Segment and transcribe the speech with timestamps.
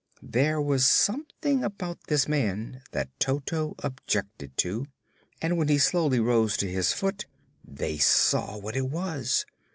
[0.23, 4.87] There was something about this man that Toto objected to,
[5.43, 7.27] and when he slowly rose to his foot
[7.63, 9.45] they saw what it was.